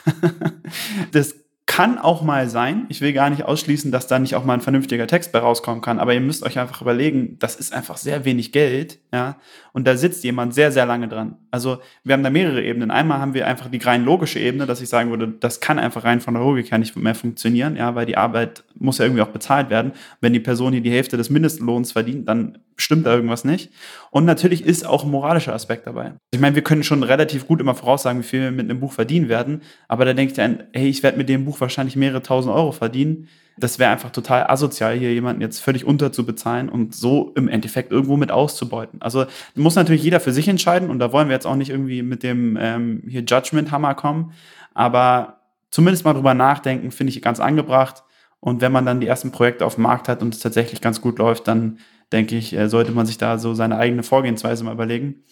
das 1.11 1.42
kann 1.73 1.97
auch 1.97 2.21
mal 2.21 2.49
sein. 2.49 2.85
Ich 2.89 3.01
will 3.01 3.13
gar 3.13 3.31
nicht 3.31 3.45
ausschließen, 3.45 3.91
dass 3.91 4.05
da 4.05 4.19
nicht 4.19 4.35
auch 4.35 4.45
mal 4.45 4.53
ein 4.53 4.61
vernünftiger 4.61 5.07
Text 5.07 5.31
bei 5.31 5.39
rauskommen 5.39 5.81
kann. 5.81 5.97
Aber 5.97 6.13
ihr 6.13 6.21
müsst 6.21 6.43
euch 6.43 6.59
einfach 6.59 6.83
überlegen, 6.83 7.39
das 7.39 7.55
ist 7.55 7.73
einfach 7.73 7.97
sehr 7.97 8.25
wenig 8.25 8.51
Geld, 8.51 8.99
ja. 9.11 9.37
Und 9.73 9.87
da 9.87 9.97
sitzt 9.97 10.23
jemand 10.23 10.53
sehr, 10.53 10.71
sehr 10.71 10.85
lange 10.85 11.07
dran. 11.07 11.35
Also 11.49 11.79
wir 12.03 12.13
haben 12.13 12.23
da 12.23 12.29
mehrere 12.29 12.63
Ebenen. 12.63 12.91
Einmal 12.91 13.17
haben 13.17 13.33
wir 13.33 13.47
einfach 13.47 13.69
die 13.69 13.79
rein 13.79 14.05
logische 14.05 14.39
Ebene, 14.39 14.67
dass 14.67 14.81
ich 14.81 14.87
sagen 14.87 15.09
würde, 15.09 15.33
das 15.39 15.59
kann 15.61 15.79
einfach 15.79 16.03
rein 16.03 16.21
von 16.21 16.35
der 16.35 16.43
Logik 16.43 16.71
her 16.71 16.77
nicht 16.77 16.95
mehr 16.95 17.15
funktionieren, 17.15 17.75
ja, 17.75 17.95
weil 17.95 18.05
die 18.05 18.15
Arbeit 18.15 18.63
muss 18.75 18.99
ja 18.99 19.05
irgendwie 19.05 19.23
auch 19.23 19.29
bezahlt 19.29 19.71
werden. 19.71 19.93
Wenn 20.21 20.31
die 20.31 20.39
Person 20.39 20.73
hier 20.73 20.81
die 20.81 20.91
Hälfte 20.91 21.17
des 21.17 21.31
Mindestlohns 21.31 21.91
verdient, 21.91 22.29
dann 22.29 22.59
stimmt 22.77 23.07
da 23.07 23.15
irgendwas 23.15 23.45
nicht. 23.45 23.71
Und 24.11 24.25
natürlich 24.25 24.63
ist 24.63 24.85
auch 24.85 25.03
ein 25.03 25.11
moralischer 25.11 25.53
Aspekt 25.53 25.87
dabei. 25.87 26.13
Ich 26.31 26.39
meine, 26.39 26.55
wir 26.55 26.63
können 26.63 26.83
schon 26.83 27.01
relativ 27.01 27.47
gut 27.47 27.59
immer 27.59 27.73
voraussagen, 27.73 28.19
wie 28.19 28.27
viel 28.27 28.41
wir 28.41 28.51
mit 28.51 28.69
einem 28.69 28.79
Buch 28.79 28.93
verdienen 28.93 29.27
werden. 29.27 29.61
Aber 29.87 30.05
da 30.05 30.13
denke 30.13 30.31
ich 30.31 30.37
dann, 30.37 30.65
hey, 30.73 30.87
ich 30.87 31.01
werde 31.01 31.17
mit 31.17 31.29
dem 31.29 31.45
Buch 31.45 31.59
wahrscheinlich 31.59 31.95
mehrere 31.95 32.21
tausend 32.21 32.53
Euro 32.53 32.71
verdienen. 32.71 33.27
Das 33.57 33.77
wäre 33.77 33.91
einfach 33.91 34.11
total 34.11 34.47
asozial, 34.47 34.97
hier 34.97 35.13
jemanden 35.13 35.41
jetzt 35.41 35.59
völlig 35.59 35.85
unterzubezahlen 35.85 36.69
und 36.69 36.95
so 36.95 37.31
im 37.35 37.47
Endeffekt 37.47 37.91
irgendwo 37.91 38.17
mit 38.17 38.31
auszubeuten. 38.31 39.01
Also 39.01 39.25
muss 39.55 39.75
natürlich 39.75 40.03
jeder 40.03 40.19
für 40.19 40.33
sich 40.33 40.47
entscheiden 40.47 40.89
und 40.89 40.99
da 40.99 41.11
wollen 41.11 41.27
wir 41.27 41.35
jetzt 41.35 41.45
auch 41.45 41.55
nicht 41.55 41.69
irgendwie 41.69 42.01
mit 42.01 42.23
dem 42.23 42.57
ähm, 42.59 43.03
hier 43.07 43.21
Judgment-Hammer 43.21 43.93
kommen. 43.93 44.33
Aber 44.73 45.41
zumindest 45.69 46.03
mal 46.03 46.13
drüber 46.13 46.33
nachdenken, 46.33 46.91
finde 46.91 47.11
ich 47.11 47.21
ganz 47.21 47.39
angebracht. 47.39 48.03
Und 48.39 48.59
wenn 48.61 48.71
man 48.71 48.85
dann 48.85 48.99
die 48.99 49.07
ersten 49.07 49.31
Projekte 49.31 49.65
auf 49.65 49.75
dem 49.75 49.83
Markt 49.83 50.09
hat 50.09 50.21
und 50.21 50.33
es 50.33 50.41
tatsächlich 50.41 50.81
ganz 50.81 50.99
gut 50.99 51.19
läuft, 51.19 51.47
dann 51.47 51.77
denke 52.11 52.35
ich, 52.35 52.53
äh, 52.53 52.67
sollte 52.69 52.91
man 52.91 53.05
sich 53.05 53.17
da 53.17 53.37
so 53.37 53.53
seine 53.53 53.77
eigene 53.77 54.03
Vorgehensweise 54.03 54.63
mal 54.63 54.73
überlegen. 54.73 55.23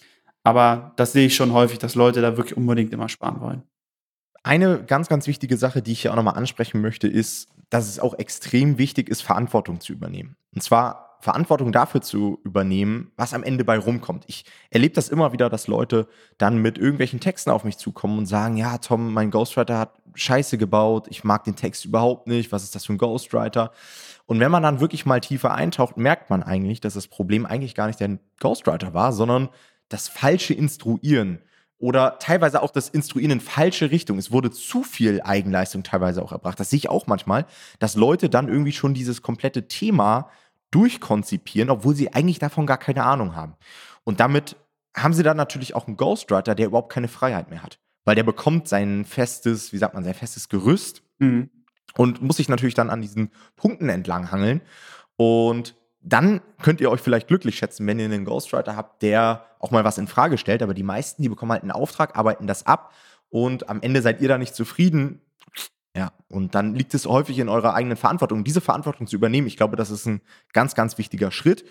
Aber 0.44 0.92
das 0.96 1.12
sehe 1.12 1.26
ich 1.26 1.36
schon 1.36 1.52
häufig, 1.52 1.78
dass 1.78 1.94
Leute 1.94 2.20
da 2.20 2.36
wirklich 2.36 2.56
unbedingt 2.56 2.92
immer 2.92 3.08
sparen 3.08 3.40
wollen. 3.40 3.62
Eine 4.42 4.82
ganz, 4.84 5.08
ganz 5.08 5.26
wichtige 5.26 5.56
Sache, 5.56 5.82
die 5.82 5.92
ich 5.92 6.02
hier 6.02 6.12
auch 6.12 6.16
nochmal 6.16 6.34
ansprechen 6.34 6.80
möchte, 6.80 7.06
ist, 7.06 7.48
dass 7.72 7.88
es 7.88 7.98
auch 7.98 8.18
extrem 8.18 8.76
wichtig 8.76 9.08
ist, 9.08 9.22
Verantwortung 9.22 9.80
zu 9.80 9.94
übernehmen. 9.94 10.36
Und 10.54 10.62
zwar 10.62 11.16
Verantwortung 11.20 11.72
dafür 11.72 12.02
zu 12.02 12.38
übernehmen, 12.44 13.12
was 13.16 13.32
am 13.32 13.42
Ende 13.42 13.64
bei 13.64 13.78
rumkommt. 13.78 14.24
Ich 14.26 14.44
erlebe 14.68 14.94
das 14.94 15.08
immer 15.08 15.32
wieder, 15.32 15.48
dass 15.48 15.68
Leute 15.68 16.06
dann 16.36 16.58
mit 16.58 16.76
irgendwelchen 16.76 17.18
Texten 17.18 17.48
auf 17.48 17.64
mich 17.64 17.78
zukommen 17.78 18.18
und 18.18 18.26
sagen, 18.26 18.58
ja, 18.58 18.76
Tom, 18.76 19.14
mein 19.14 19.30
Ghostwriter 19.30 19.78
hat 19.78 19.94
Scheiße 20.14 20.58
gebaut, 20.58 21.06
ich 21.08 21.24
mag 21.24 21.44
den 21.44 21.56
Text 21.56 21.86
überhaupt 21.86 22.26
nicht, 22.26 22.52
was 22.52 22.62
ist 22.62 22.74
das 22.74 22.84
für 22.84 22.92
ein 22.92 22.98
Ghostwriter? 22.98 23.72
Und 24.26 24.38
wenn 24.38 24.50
man 24.50 24.62
dann 24.62 24.80
wirklich 24.80 25.06
mal 25.06 25.20
tiefer 25.20 25.54
eintaucht, 25.54 25.96
merkt 25.96 26.28
man 26.28 26.42
eigentlich, 26.42 26.82
dass 26.82 26.92
das 26.92 27.08
Problem 27.08 27.46
eigentlich 27.46 27.74
gar 27.74 27.86
nicht 27.86 28.00
der 28.00 28.18
Ghostwriter 28.38 28.92
war, 28.92 29.14
sondern 29.14 29.48
das 29.88 30.08
falsche 30.08 30.52
Instruieren 30.52 31.38
oder 31.82 32.20
teilweise 32.20 32.62
auch 32.62 32.70
das 32.70 32.88
Instruieren 32.88 33.32
in 33.32 33.40
falsche 33.40 33.90
Richtung. 33.90 34.16
Es 34.16 34.30
wurde 34.30 34.52
zu 34.52 34.84
viel 34.84 35.20
Eigenleistung 35.20 35.82
teilweise 35.82 36.22
auch 36.22 36.30
erbracht. 36.30 36.60
Das 36.60 36.70
sehe 36.70 36.76
ich 36.76 36.88
auch 36.88 37.08
manchmal, 37.08 37.44
dass 37.80 37.96
Leute 37.96 38.30
dann 38.30 38.48
irgendwie 38.48 38.70
schon 38.70 38.94
dieses 38.94 39.20
komplette 39.20 39.66
Thema 39.66 40.30
durchkonzipieren, 40.70 41.70
obwohl 41.70 41.96
sie 41.96 42.14
eigentlich 42.14 42.38
davon 42.38 42.66
gar 42.66 42.78
keine 42.78 43.02
Ahnung 43.02 43.34
haben. 43.34 43.56
Und 44.04 44.20
damit 44.20 44.54
haben 44.96 45.12
sie 45.12 45.24
dann 45.24 45.36
natürlich 45.36 45.74
auch 45.74 45.88
einen 45.88 45.96
Ghostwriter, 45.96 46.54
der 46.54 46.66
überhaupt 46.66 46.92
keine 46.92 47.08
Freiheit 47.08 47.50
mehr 47.50 47.64
hat. 47.64 47.80
weil 48.04 48.14
der 48.14 48.24
bekommt 48.24 48.68
sein 48.68 49.04
festes, 49.04 49.72
wie 49.72 49.78
sagt 49.78 49.94
man, 49.94 50.04
sein 50.04 50.14
festes 50.14 50.48
Gerüst 50.48 51.02
mhm. 51.18 51.50
und 51.96 52.22
muss 52.22 52.36
sich 52.36 52.48
natürlich 52.48 52.74
dann 52.74 52.90
an 52.90 53.02
diesen 53.02 53.30
Punkten 53.56 53.88
entlanghangeln. 53.88 54.60
Und 55.16 55.76
dann 56.02 56.40
könnt 56.60 56.80
ihr 56.80 56.90
euch 56.90 57.00
vielleicht 57.00 57.28
glücklich 57.28 57.56
schätzen, 57.56 57.86
wenn 57.86 57.98
ihr 57.98 58.06
einen 58.06 58.24
Ghostwriter 58.24 58.76
habt, 58.76 59.02
der 59.02 59.46
auch 59.60 59.70
mal 59.70 59.84
was 59.84 59.98
in 59.98 60.08
Frage 60.08 60.38
stellt. 60.38 60.62
Aber 60.62 60.74
die 60.74 60.82
meisten, 60.82 61.22
die 61.22 61.28
bekommen 61.28 61.52
halt 61.52 61.62
einen 61.62 61.70
Auftrag, 61.70 62.16
arbeiten 62.16 62.46
das 62.46 62.66
ab 62.66 62.92
und 63.28 63.68
am 63.68 63.80
Ende 63.80 64.02
seid 64.02 64.20
ihr 64.20 64.28
da 64.28 64.38
nicht 64.38 64.54
zufrieden. 64.54 65.20
Ja, 65.96 66.12
und 66.28 66.54
dann 66.54 66.74
liegt 66.74 66.94
es 66.94 67.06
häufig 67.06 67.38
in 67.38 67.48
eurer 67.48 67.74
eigenen 67.74 67.96
Verantwortung, 67.96 68.44
diese 68.44 68.60
Verantwortung 68.60 69.06
zu 69.06 69.16
übernehmen. 69.16 69.46
Ich 69.46 69.56
glaube, 69.56 69.76
das 69.76 69.90
ist 69.90 70.06
ein 70.06 70.22
ganz, 70.52 70.74
ganz 70.74 70.98
wichtiger 70.98 71.30
Schritt. 71.30 71.64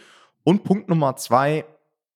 Und 0.44 0.64
Punkt 0.64 0.90
Nummer 0.90 1.16
zwei, 1.16 1.66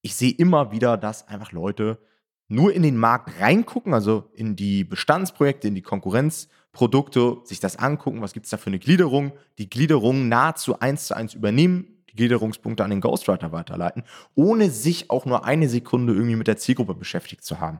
ich 0.01 0.15
sehe 0.15 0.31
immer 0.31 0.71
wieder, 0.71 0.97
dass 0.97 1.27
einfach 1.27 1.51
Leute 1.51 1.99
nur 2.47 2.73
in 2.73 2.83
den 2.83 2.97
Markt 2.97 3.41
reingucken, 3.41 3.93
also 3.93 4.29
in 4.33 4.55
die 4.55 4.83
Bestandsprojekte, 4.83 5.67
in 5.67 5.75
die 5.75 5.81
Konkurrenzprodukte, 5.81 7.37
sich 7.43 7.59
das 7.59 7.77
angucken, 7.77 8.21
was 8.21 8.33
gibt 8.33 8.45
es 8.45 8.51
da 8.51 8.57
für 8.57 8.67
eine 8.67 8.79
Gliederung, 8.79 9.33
die 9.57 9.69
Gliederung 9.69 10.27
nahezu 10.29 10.79
eins 10.79 11.07
zu 11.07 11.15
eins 11.15 11.33
übernehmen, 11.33 11.94
Gliederungspunkte 12.15 12.83
an 12.83 12.89
den 12.89 13.01
Ghostwriter 13.01 13.51
weiterleiten, 13.51 14.03
ohne 14.35 14.69
sich 14.69 15.09
auch 15.09 15.25
nur 15.25 15.45
eine 15.45 15.69
Sekunde 15.69 16.13
irgendwie 16.13 16.35
mit 16.35 16.47
der 16.47 16.57
Zielgruppe 16.57 16.95
beschäftigt 16.95 17.43
zu 17.43 17.59
haben. 17.59 17.79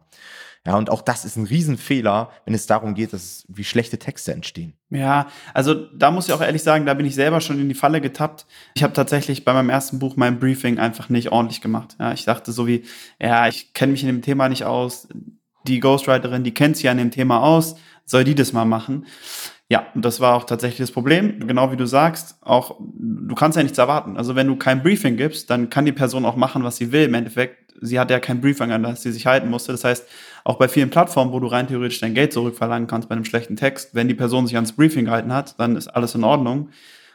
Ja, 0.66 0.76
und 0.78 0.90
auch 0.90 1.04
das 1.04 1.26
ist 1.26 1.36
ein 1.36 1.46
Riesenfehler, 1.46 2.32
wenn 2.46 2.56
es 2.56 2.66
darum 2.66 2.96
geht, 2.96 3.14
dass 3.14 3.46
wie 3.48 3.64
schlechte 3.64 4.00
Texte 4.00 4.34
entstehen. 4.34 4.74
Ja, 4.90 5.28
also 5.54 5.76
da 5.76 6.10
muss 6.10 6.28
ich 6.28 6.34
auch 6.34 6.42
ehrlich 6.42 6.64
sagen, 6.64 6.88
da 6.88 6.96
bin 6.96 7.06
ich 7.06 7.14
selber 7.14 7.40
schon 7.40 7.60
in 7.60 7.70
die 7.70 7.76
Falle 7.76 8.02
getappt. 8.02 8.48
Ich 8.74 8.82
habe 8.82 8.94
tatsächlich 8.94 9.46
bei 9.46 9.54
meinem 9.54 9.70
ersten 9.70 10.00
Buch 10.00 10.16
mein 10.16 10.40
Briefing 10.40 10.80
einfach 10.80 11.10
nicht 11.10 11.32
ordentlich 11.32 11.62
gemacht. 11.62 11.96
Ja, 12.00 12.14
ich 12.14 12.26
dachte 12.26 12.52
so 12.52 12.66
wie, 12.66 12.84
ja, 13.22 13.48
ich 13.48 13.74
kenne 13.74 13.92
mich 13.92 14.02
in 14.02 14.08
dem 14.08 14.24
Thema 14.24 14.50
nicht 14.50 14.64
aus. 14.64 15.08
Die 15.68 15.80
Ghostwriterin, 15.80 16.44
die 16.44 16.54
kennt 16.54 16.78
sich 16.78 16.86
ja 16.86 16.92
in 16.92 16.98
dem 16.98 17.12
Thema 17.12 17.42
aus, 17.42 17.76
soll 18.06 18.24
die 18.24 18.36
das 18.36 18.54
mal 18.54 18.66
machen? 18.66 19.06
Ja, 19.68 19.88
und 19.96 20.06
das 20.06 20.20
war 20.20 20.36
auch 20.36 20.44
tatsächlich 20.44 20.80
das 20.80 20.92
Problem. 20.92 21.48
Genau 21.48 21.72
wie 21.72 21.78
du 21.78 21.88
sagst, 21.88 22.38
auch 22.42 22.76
du 22.80 23.34
kannst 23.34 23.58
ja 23.58 23.64
nichts 23.64 23.80
erwarten. 23.80 24.16
Also 24.16 24.36
wenn 24.36 24.48
du 24.48 24.56
kein 24.58 24.84
Briefing 24.84 25.18
gibst, 25.18 25.50
dann 25.50 25.72
kann 25.72 25.86
die 25.86 25.92
Person 25.92 26.24
auch 26.26 26.36
machen, 26.36 26.64
was 26.64 26.78
sie 26.78 26.92
will. 26.92 27.06
Im 27.06 27.16
Endeffekt, 27.16 27.74
sie 27.82 28.00
hat 28.00 28.12
ja 28.12 28.20
kein 28.20 28.42
Briefing, 28.42 28.72
an 28.72 28.84
das 28.84 29.02
sie 29.02 29.12
sich 29.12 29.26
halten 29.26 29.50
musste. 29.50 29.72
Das 29.72 29.84
heißt, 29.84 30.08
auch 30.44 30.58
bei 30.58 30.68
vielen 30.68 30.92
Plattformen, 30.92 31.32
wo 31.32 31.40
du 31.40 31.48
rein 31.48 31.68
theoretisch 31.68 32.00
dein 32.00 32.14
Geld 32.14 32.32
zurückverlangen 32.32 32.88
kannst 32.88 33.10
bei 33.10 33.16
einem 33.16 33.26
schlechten 33.26 33.56
Text, 33.56 33.96
wenn 33.96 34.08
die 34.08 34.14
Person 34.14 34.46
sich 34.46 34.56
ans 34.56 34.74
Briefing 34.74 35.06
gehalten 35.06 35.34
hat, 35.34 35.60
dann 35.60 35.76
ist 35.76 35.88
alles 35.88 36.14
in 36.14 36.24
Ordnung. 36.24 36.70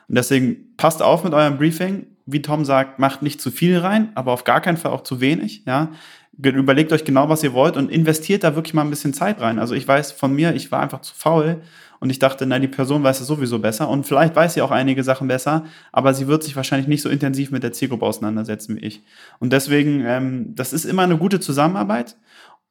Und 0.08 0.18
deswegen 0.18 0.74
passt 0.76 1.02
auf 1.02 1.22
mit 1.22 1.34
eurem 1.34 1.56
Briefing. 1.56 2.06
Wie 2.26 2.42
Tom 2.42 2.64
sagt, 2.64 2.98
macht 2.98 3.22
nicht 3.22 3.40
zu 3.40 3.52
viel 3.52 3.78
rein, 3.78 4.10
aber 4.16 4.32
auf 4.32 4.42
gar 4.42 4.60
keinen 4.60 4.76
Fall 4.76 4.90
auch 4.90 5.04
zu 5.04 5.20
wenig. 5.20 5.62
Ja, 5.66 5.90
überlegt 6.36 6.92
euch 6.92 7.04
genau, 7.04 7.28
was 7.28 7.44
ihr 7.44 7.52
wollt 7.52 7.76
und 7.76 7.90
investiert 7.90 8.42
da 8.42 8.56
wirklich 8.56 8.74
mal 8.74 8.82
ein 8.82 8.90
bisschen 8.90 9.14
Zeit 9.14 9.40
rein. 9.40 9.60
Also 9.60 9.74
ich 9.74 9.86
weiß 9.86 10.10
von 10.12 10.34
mir, 10.34 10.54
ich 10.54 10.72
war 10.72 10.80
einfach 10.80 11.00
zu 11.00 11.14
faul 11.14 11.62
und 12.00 12.10
ich 12.10 12.18
dachte, 12.18 12.46
na, 12.46 12.58
die 12.58 12.68
Person 12.68 13.02
weiß 13.02 13.20
es 13.20 13.26
sowieso 13.26 13.58
besser 13.58 13.88
und 13.88 14.06
vielleicht 14.06 14.34
weiß 14.34 14.54
sie 14.54 14.62
auch 14.62 14.70
einige 14.70 15.04
Sachen 15.04 15.28
besser, 15.28 15.64
aber 15.92 16.14
sie 16.14 16.26
wird 16.26 16.42
sich 16.42 16.56
wahrscheinlich 16.56 16.88
nicht 16.88 17.02
so 17.02 17.10
intensiv 17.10 17.50
mit 17.50 17.62
der 17.62 17.72
Zielgruppe 17.72 18.06
auseinandersetzen 18.06 18.76
wie 18.76 18.80
ich. 18.80 19.02
Und 19.38 19.52
deswegen, 19.52 20.02
ähm, 20.06 20.54
das 20.54 20.72
ist 20.72 20.86
immer 20.86 21.02
eine 21.02 21.18
gute 21.18 21.40
Zusammenarbeit. 21.40 22.16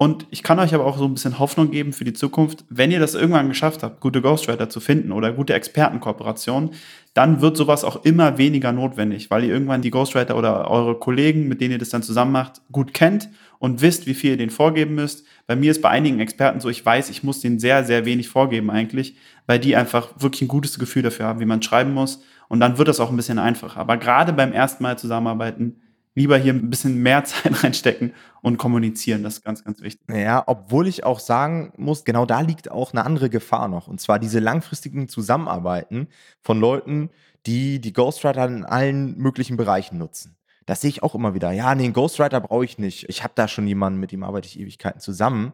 Und 0.01 0.27
ich 0.29 0.43
kann 0.43 0.59
euch 0.59 0.73
aber 0.73 0.85
auch 0.85 0.97
so 0.97 1.03
ein 1.03 1.13
bisschen 1.13 1.39
Hoffnung 1.39 1.71
geben 1.71 1.91
für 1.91 2.05
die 2.05 2.13
Zukunft. 2.13 2.63
Wenn 2.69 2.89
ihr 2.89 3.01
das 3.01 3.15
irgendwann 3.15 3.49
geschafft 3.49 3.83
habt, 3.83 3.99
gute 3.99 4.21
Ghostwriter 4.21 4.69
zu 4.69 4.79
finden 4.79 5.11
oder 5.11 5.33
gute 5.33 5.53
Expertenkooperationen, 5.53 6.69
dann 7.13 7.41
wird 7.41 7.57
sowas 7.57 7.83
auch 7.83 8.05
immer 8.05 8.37
weniger 8.37 8.71
notwendig, 8.71 9.29
weil 9.29 9.43
ihr 9.43 9.51
irgendwann 9.51 9.81
die 9.81 9.91
Ghostwriter 9.91 10.37
oder 10.37 10.71
eure 10.71 10.97
Kollegen, 10.97 11.49
mit 11.49 11.59
denen 11.59 11.73
ihr 11.73 11.79
das 11.79 11.89
dann 11.89 12.01
zusammen 12.01 12.31
macht, 12.31 12.61
gut 12.71 12.93
kennt 12.93 13.27
und 13.57 13.81
wisst, 13.81 14.07
wie 14.07 14.13
viel 14.13 14.31
ihr 14.31 14.37
denen 14.37 14.51
vorgeben 14.51 14.95
müsst. 14.95 15.25
Bei 15.47 15.57
mir 15.57 15.69
ist 15.69 15.81
bei 15.81 15.89
einigen 15.89 16.21
Experten 16.21 16.61
so, 16.61 16.69
ich 16.69 16.85
weiß, 16.85 17.09
ich 17.09 17.23
muss 17.23 17.41
denen 17.41 17.59
sehr, 17.59 17.83
sehr 17.83 18.05
wenig 18.05 18.29
vorgeben 18.29 18.71
eigentlich, 18.71 19.17
weil 19.47 19.59
die 19.59 19.75
einfach 19.75 20.13
wirklich 20.17 20.43
ein 20.43 20.47
gutes 20.47 20.79
Gefühl 20.79 21.01
dafür 21.01 21.25
haben, 21.25 21.41
wie 21.41 21.45
man 21.45 21.61
schreiben 21.61 21.93
muss. 21.93 22.23
Und 22.47 22.61
dann 22.61 22.77
wird 22.77 22.87
das 22.87 23.01
auch 23.01 23.09
ein 23.09 23.17
bisschen 23.17 23.37
einfacher. 23.37 23.81
Aber 23.81 23.97
gerade 23.97 24.31
beim 24.31 24.53
ersten 24.53 24.81
Mal 24.81 24.97
zusammenarbeiten, 24.97 25.81
lieber 26.15 26.37
hier 26.37 26.53
ein 26.53 26.69
bisschen 26.69 27.01
mehr 27.01 27.23
Zeit 27.25 27.63
reinstecken 27.63 28.13
und 28.41 28.57
kommunizieren. 28.57 29.23
Das 29.23 29.35
ist 29.35 29.43
ganz, 29.43 29.63
ganz 29.63 29.81
wichtig. 29.81 30.01
Ja, 30.09 30.43
obwohl 30.47 30.87
ich 30.87 31.03
auch 31.03 31.19
sagen 31.19 31.73
muss, 31.77 32.05
genau 32.05 32.25
da 32.25 32.41
liegt 32.41 32.71
auch 32.71 32.93
eine 32.93 33.05
andere 33.05 33.29
Gefahr 33.29 33.67
noch. 33.67 33.87
Und 33.87 34.01
zwar 34.01 34.19
diese 34.19 34.39
langfristigen 34.39 35.07
Zusammenarbeiten 35.07 36.07
von 36.41 36.59
Leuten, 36.59 37.09
die 37.45 37.79
die 37.79 37.93
Ghostwriter 37.93 38.45
in 38.45 38.65
allen 38.65 39.17
möglichen 39.17 39.57
Bereichen 39.57 39.97
nutzen. 39.97 40.35
Das 40.65 40.81
sehe 40.81 40.89
ich 40.89 41.01
auch 41.01 41.15
immer 41.15 41.33
wieder. 41.33 41.51
Ja, 41.51 41.73
nee, 41.73 41.85
einen 41.85 41.93
Ghostwriter 41.93 42.41
brauche 42.41 42.65
ich 42.65 42.77
nicht. 42.77 43.09
Ich 43.09 43.23
habe 43.23 43.33
da 43.35 43.47
schon 43.47 43.65
jemanden, 43.65 43.99
mit 43.99 44.11
dem 44.11 44.23
arbeite 44.23 44.47
ich 44.47 44.59
Ewigkeiten 44.59 44.99
zusammen. 44.99 45.53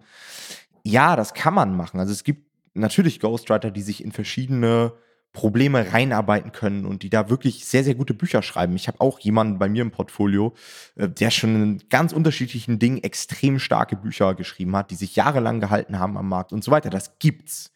Ja, 0.83 1.15
das 1.15 1.33
kann 1.33 1.53
man 1.53 1.75
machen. 1.77 1.99
Also 1.99 2.11
es 2.11 2.23
gibt 2.23 2.45
natürlich 2.73 3.19
Ghostwriter, 3.19 3.71
die 3.71 3.81
sich 3.81 4.03
in 4.03 4.11
verschiedene 4.11 4.93
Probleme 5.35 5.93
reinarbeiten 5.93 6.51
können 6.51 6.85
und 6.85 7.03
die 7.03 7.11
da 7.11 7.29
wirklich 7.29 7.65
sehr, 7.65 7.83
sehr 7.83 7.93
gute 7.93 8.15
Bücher 8.15 8.41
schreiben. 8.41 8.75
Ich 8.75 8.87
habe 8.87 9.01
auch 9.01 9.19
jemanden 9.19 9.59
bei 9.59 9.69
mir 9.69 9.83
im 9.83 9.91
Portfolio, 9.91 10.55
äh, 10.95 11.07
der 11.07 11.29
schon 11.29 11.55
in 11.55 11.83
ganz 11.89 12.11
unterschiedlichen 12.11 12.79
Dingen 12.79 13.03
extrem 13.03 13.59
starke 13.59 13.95
Bücher 13.95 14.33
geschrieben 14.33 14.75
hat, 14.75 14.89
die 14.89 14.95
sich 14.95 15.15
jahrelang 15.15 15.59
gehalten 15.59 15.99
haben 15.99 16.17
am 16.17 16.27
Markt 16.27 16.51
und 16.51 16.63
so 16.63 16.71
weiter. 16.71 16.89
Das 16.89 17.19
gibt's. 17.19 17.71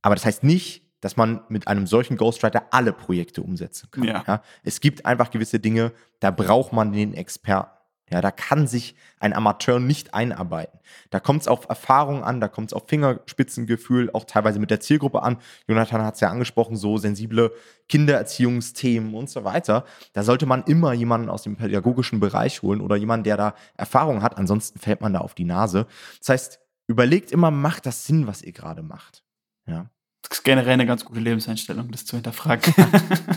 Aber 0.00 0.14
das 0.14 0.24
heißt 0.24 0.44
nicht, 0.44 0.84
dass 1.00 1.18
man 1.18 1.42
mit 1.50 1.68
einem 1.68 1.86
solchen 1.86 2.16
Ghostwriter 2.16 2.68
alle 2.70 2.94
Projekte 2.94 3.42
umsetzen 3.42 3.90
kann. 3.90 4.04
Ja. 4.04 4.24
ja. 4.26 4.42
Es 4.62 4.80
gibt 4.80 5.04
einfach 5.04 5.30
gewisse 5.30 5.60
Dinge, 5.60 5.92
da 6.20 6.30
braucht 6.30 6.72
man 6.72 6.92
den 6.92 7.12
Experten. 7.12 7.70
Ja, 8.10 8.20
da 8.20 8.30
kann 8.30 8.66
sich 8.66 8.96
ein 9.18 9.32
Amateur 9.32 9.80
nicht 9.80 10.12
einarbeiten. 10.12 10.78
Da 11.10 11.20
kommt 11.20 11.42
es 11.42 11.48
auf 11.48 11.68
Erfahrung 11.68 12.22
an, 12.22 12.38
da 12.40 12.48
kommt 12.48 12.70
es 12.70 12.72
auf 12.74 12.84
Fingerspitzengefühl, 12.86 14.10
auch 14.12 14.24
teilweise 14.24 14.58
mit 14.58 14.70
der 14.70 14.80
Zielgruppe 14.80 15.22
an. 15.22 15.38
Jonathan 15.66 16.02
hat 16.02 16.14
es 16.14 16.20
ja 16.20 16.28
angesprochen, 16.28 16.76
so 16.76 16.98
sensible 16.98 17.52
Kindererziehungsthemen 17.88 19.14
und 19.14 19.30
so 19.30 19.44
weiter. 19.44 19.84
Da 20.12 20.22
sollte 20.22 20.44
man 20.44 20.64
immer 20.64 20.92
jemanden 20.92 21.30
aus 21.30 21.44
dem 21.44 21.56
pädagogischen 21.56 22.20
Bereich 22.20 22.60
holen 22.60 22.82
oder 22.82 22.96
jemanden, 22.96 23.24
der 23.24 23.38
da 23.38 23.54
Erfahrung 23.76 24.22
hat. 24.22 24.36
Ansonsten 24.36 24.78
fällt 24.78 25.00
man 25.00 25.14
da 25.14 25.20
auf 25.20 25.34
die 25.34 25.44
Nase. 25.44 25.86
Das 26.18 26.28
heißt, 26.28 26.60
überlegt 26.86 27.32
immer, 27.32 27.50
macht 27.50 27.86
das 27.86 28.04
Sinn, 28.04 28.26
was 28.26 28.42
ihr 28.42 28.52
gerade 28.52 28.82
macht. 28.82 29.24
Ja. 29.66 29.90
Das 30.28 30.38
ist 30.38 30.44
generell 30.44 30.74
eine 30.74 30.86
ganz 30.86 31.04
gute 31.04 31.20
Lebenseinstellung, 31.20 31.90
das 31.90 32.04
zu 32.04 32.16
hinterfragen. 32.16 32.74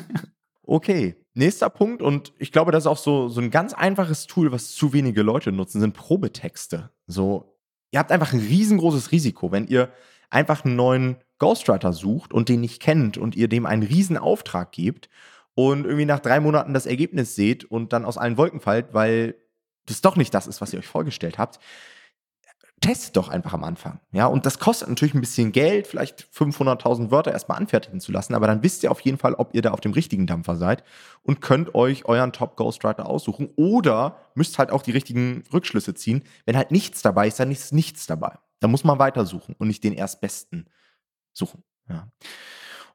okay, 0.63 1.15
nächster 1.37 1.69
Punkt, 1.69 2.01
und 2.01 2.33
ich 2.37 2.51
glaube, 2.51 2.71
das 2.71 2.83
ist 2.83 2.87
auch 2.87 2.97
so, 2.97 3.29
so 3.29 3.39
ein 3.41 3.51
ganz 3.51 3.73
einfaches 3.73 4.27
Tool, 4.27 4.51
was 4.51 4.73
zu 4.73 4.93
wenige 4.93 5.21
Leute 5.21 5.51
nutzen, 5.51 5.79
sind 5.79 5.93
Probetexte. 5.93 6.91
So, 7.05 7.57
ihr 7.91 7.99
habt 7.99 8.11
einfach 8.11 8.33
ein 8.33 8.39
riesengroßes 8.39 9.11
Risiko, 9.11 9.51
wenn 9.51 9.67
ihr 9.67 9.91
einfach 10.29 10.65
einen 10.65 10.75
neuen 10.75 11.17
Ghostwriter 11.39 11.93
sucht 11.93 12.33
und 12.33 12.49
den 12.49 12.61
nicht 12.61 12.81
kennt 12.81 13.17
und 13.17 13.35
ihr 13.35 13.47
dem 13.47 13.65
einen 13.65 13.83
riesen 13.83 14.17
Auftrag 14.17 14.71
gebt 14.71 15.09
und 15.53 15.85
irgendwie 15.85 16.05
nach 16.05 16.19
drei 16.19 16.39
Monaten 16.39 16.73
das 16.73 16.85
Ergebnis 16.85 17.35
seht 17.35 17.63
und 17.63 17.93
dann 17.93 18.05
aus 18.05 18.17
allen 18.17 18.37
Wolken 18.37 18.59
fallt, 18.59 18.93
weil 18.93 19.35
das 19.85 20.01
doch 20.01 20.15
nicht 20.15 20.33
das 20.33 20.47
ist, 20.47 20.61
was 20.61 20.73
ihr 20.73 20.79
euch 20.79 20.87
vorgestellt 20.87 21.37
habt, 21.37 21.59
testet 22.81 23.17
doch 23.17 23.29
einfach 23.29 23.53
am 23.53 23.63
Anfang. 23.63 23.99
Ja, 24.11 24.27
und 24.27 24.45
das 24.45 24.59
kostet 24.59 24.87
natürlich 24.87 25.15
ein 25.15 25.21
bisschen 25.21 25.51
Geld, 25.51 25.87
vielleicht 25.87 26.27
500.000 26.33 27.09
Wörter 27.09 27.31
erstmal 27.31 27.57
anfertigen 27.57 27.99
zu 27.99 28.11
lassen, 28.11 28.35
aber 28.35 28.47
dann 28.47 28.61
wisst 28.61 28.83
ihr 28.83 28.91
auf 28.91 28.99
jeden 29.01 29.17
Fall, 29.17 29.33
ob 29.33 29.55
ihr 29.55 29.61
da 29.61 29.71
auf 29.71 29.81
dem 29.81 29.93
richtigen 29.93 30.27
Dampfer 30.27 30.55
seid 30.57 30.83
und 31.23 31.41
könnt 31.41 31.73
euch 31.73 32.05
euren 32.05 32.33
Top 32.33 32.55
Ghostwriter 32.55 33.07
aussuchen 33.07 33.49
oder 33.55 34.17
müsst 34.35 34.59
halt 34.59 34.71
auch 34.71 34.83
die 34.83 34.91
richtigen 34.91 35.43
Rückschlüsse 35.51 35.95
ziehen. 35.95 36.23
Wenn 36.45 36.55
halt 36.55 36.71
nichts 36.71 37.01
dabei 37.01 37.27
ist, 37.27 37.39
dann 37.39 37.51
ist 37.51 37.73
nichts 37.73 38.05
dabei. 38.05 38.37
Da 38.59 38.67
muss 38.67 38.83
man 38.83 38.99
weitersuchen 38.99 39.55
und 39.57 39.67
nicht 39.67 39.83
den 39.83 39.93
erstbesten 39.93 40.69
suchen. 41.33 41.63
Ja. 41.89 42.11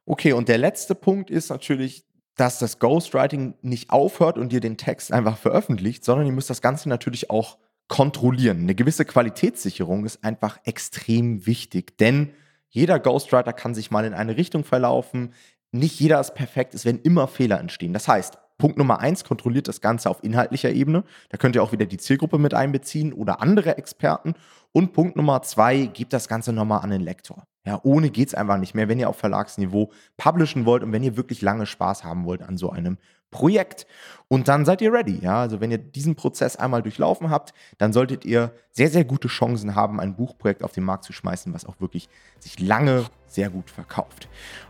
Okay, 0.04 0.32
und 0.32 0.48
der 0.48 0.58
letzte 0.58 0.94
Punkt 0.94 1.30
ist 1.30 1.50
natürlich, 1.50 2.04
dass 2.36 2.58
das 2.58 2.78
Ghostwriting 2.78 3.54
nicht 3.62 3.90
aufhört 3.90 4.38
und 4.38 4.52
ihr 4.52 4.60
den 4.60 4.76
Text 4.76 5.12
einfach 5.12 5.36
veröffentlicht, 5.36 6.04
sondern 6.04 6.26
ihr 6.26 6.32
müsst 6.32 6.50
das 6.50 6.62
Ganze 6.62 6.88
natürlich 6.88 7.30
auch 7.30 7.58
kontrollieren. 7.92 8.60
Eine 8.62 8.74
gewisse 8.74 9.04
Qualitätssicherung 9.04 10.06
ist 10.06 10.24
einfach 10.24 10.58
extrem 10.64 11.44
wichtig, 11.44 11.98
denn 11.98 12.30
jeder 12.70 12.98
Ghostwriter 12.98 13.52
kann 13.52 13.74
sich 13.74 13.90
mal 13.90 14.06
in 14.06 14.14
eine 14.14 14.38
Richtung 14.38 14.64
verlaufen. 14.64 15.34
Nicht 15.72 16.00
jeder 16.00 16.18
ist 16.18 16.34
perfekt, 16.34 16.72
es 16.72 16.86
werden 16.86 17.02
immer 17.02 17.28
Fehler 17.28 17.60
entstehen. 17.60 17.92
Das 17.92 18.08
heißt, 18.08 18.38
Punkt 18.56 18.78
Nummer 18.78 19.00
eins, 19.00 19.24
kontrolliert 19.24 19.68
das 19.68 19.82
Ganze 19.82 20.08
auf 20.08 20.24
inhaltlicher 20.24 20.70
Ebene. 20.70 21.04
Da 21.28 21.36
könnt 21.36 21.54
ihr 21.54 21.62
auch 21.62 21.72
wieder 21.72 21.84
die 21.84 21.98
Zielgruppe 21.98 22.38
mit 22.38 22.54
einbeziehen 22.54 23.12
oder 23.12 23.42
andere 23.42 23.76
Experten. 23.76 24.36
Und 24.72 24.94
Punkt 24.94 25.16
Nummer 25.16 25.42
zwei, 25.42 25.84
gebt 25.84 26.14
das 26.14 26.28
Ganze 26.28 26.54
nochmal 26.54 26.80
an 26.80 26.88
den 26.88 27.02
Lektor. 27.02 27.44
Ja, 27.66 27.78
ohne 27.82 28.08
geht's 28.08 28.32
einfach 28.32 28.56
nicht 28.56 28.74
mehr, 28.74 28.88
wenn 28.88 29.00
ihr 29.00 29.10
auf 29.10 29.18
Verlagsniveau 29.18 29.92
publishen 30.16 30.64
wollt 30.64 30.82
und 30.82 30.92
wenn 30.92 31.02
ihr 31.02 31.18
wirklich 31.18 31.42
lange 31.42 31.66
Spaß 31.66 32.04
haben 32.04 32.24
wollt 32.24 32.40
an 32.40 32.56
so 32.56 32.70
einem 32.70 32.96
Projekt. 33.32 33.88
Und 34.28 34.46
dann 34.46 34.64
seid 34.64 34.80
ihr 34.80 34.92
ready. 34.92 35.18
Ja, 35.20 35.40
also 35.40 35.60
wenn 35.60 35.72
ihr 35.72 35.78
diesen 35.78 36.14
Prozess 36.14 36.54
einmal 36.54 36.82
durchlaufen 36.82 37.28
habt, 37.30 37.52
dann 37.78 37.92
solltet 37.92 38.24
ihr 38.24 38.52
sehr, 38.70 38.88
sehr 38.88 39.04
gute 39.04 39.26
Chancen 39.26 39.74
haben, 39.74 39.98
ein 39.98 40.14
Buchprojekt 40.14 40.62
auf 40.62 40.72
den 40.72 40.84
Markt 40.84 41.04
zu 41.04 41.12
schmeißen, 41.12 41.52
was 41.52 41.66
auch 41.66 41.80
wirklich 41.80 42.08
sich 42.38 42.60
lange 42.60 43.04
sehr 43.26 43.50
gut 43.50 43.68
verkauft. 43.68 44.28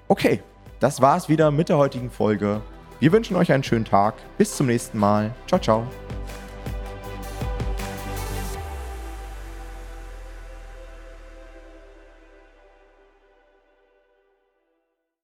Okay, 0.08 0.42
das 0.80 1.02
war's 1.02 1.28
wieder 1.28 1.50
mit 1.50 1.68
der 1.68 1.76
heutigen 1.76 2.10
Folge. 2.10 2.62
Wir 2.98 3.12
wünschen 3.12 3.36
euch 3.36 3.52
einen 3.52 3.64
schönen 3.64 3.84
Tag. 3.84 4.14
Bis 4.38 4.56
zum 4.56 4.66
nächsten 4.66 4.98
Mal. 4.98 5.34
Ciao, 5.46 5.60
ciao. 5.60 5.86